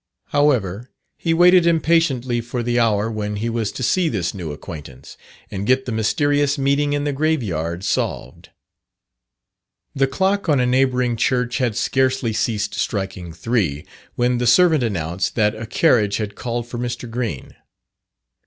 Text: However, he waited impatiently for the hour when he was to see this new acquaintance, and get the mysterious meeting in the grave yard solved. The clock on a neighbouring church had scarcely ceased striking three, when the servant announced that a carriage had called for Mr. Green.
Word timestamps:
However, 0.29 0.89
he 1.15 1.31
waited 1.31 1.67
impatiently 1.67 2.41
for 2.41 2.63
the 2.63 2.79
hour 2.79 3.11
when 3.11 3.35
he 3.35 3.49
was 3.51 3.71
to 3.73 3.83
see 3.83 4.09
this 4.09 4.33
new 4.33 4.51
acquaintance, 4.51 5.15
and 5.51 5.67
get 5.67 5.85
the 5.85 5.91
mysterious 5.91 6.57
meeting 6.57 6.93
in 6.93 7.03
the 7.03 7.13
grave 7.13 7.43
yard 7.43 7.83
solved. 7.83 8.49
The 9.93 10.07
clock 10.07 10.49
on 10.49 10.59
a 10.59 10.65
neighbouring 10.65 11.17
church 11.17 11.59
had 11.59 11.75
scarcely 11.75 12.33
ceased 12.33 12.73
striking 12.73 13.31
three, 13.31 13.85
when 14.15 14.39
the 14.39 14.47
servant 14.47 14.81
announced 14.81 15.35
that 15.35 15.53
a 15.53 15.67
carriage 15.67 16.17
had 16.17 16.33
called 16.33 16.67
for 16.67 16.79
Mr. 16.79 17.07
Green. 17.07 17.53